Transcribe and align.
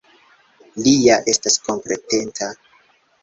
Li 0.85 0.93
ja 1.01 1.17
estas 1.33 1.59
kompetenta! 1.67 2.49